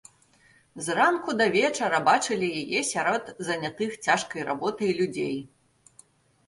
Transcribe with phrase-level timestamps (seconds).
[0.85, 5.37] З ранку да вечара бачылі яе сярод занятых цяжкай работай людзей.